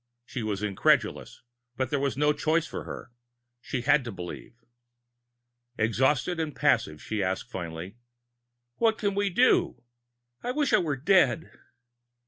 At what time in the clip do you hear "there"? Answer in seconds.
1.91-1.99